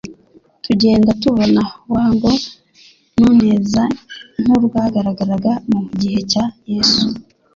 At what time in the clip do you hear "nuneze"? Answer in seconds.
3.17-3.83